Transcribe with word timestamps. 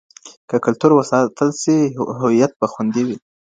که 0.49 0.55
کلتور 0.65 0.91
وساتل 0.95 1.49
سي 1.61 1.75
هویت 2.19 2.51
به 2.59 2.67
خوندي 2.71 3.03
وي. 3.07 3.17